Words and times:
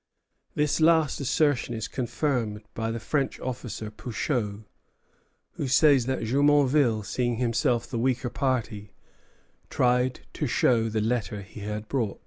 This 0.55 0.81
last 0.81 1.19
assertion 1.21 1.75
is 1.75 1.87
confirmed 1.87 2.63
by 2.73 2.89
the 2.89 2.99
French 2.99 3.39
officer 3.39 3.91
Pouchot, 3.91 4.61
who 5.51 5.67
says 5.67 6.07
that 6.07 6.23
Jumonville, 6.23 7.03
seeing 7.05 7.35
himself 7.35 7.85
the 7.85 7.99
weaker 7.99 8.31
party, 8.31 8.93
tried 9.69 10.21
to 10.33 10.47
show 10.47 10.89
the 10.89 11.01
letter 11.01 11.43
he 11.43 11.59
had 11.59 11.87
brought. 11.87 12.19